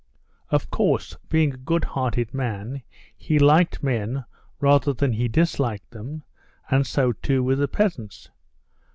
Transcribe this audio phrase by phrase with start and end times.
[0.49, 2.81] Of course, being a good hearted man,
[3.15, 4.25] he liked men
[4.59, 6.23] rather than he disliked them,
[6.71, 8.27] and so too with the peasants.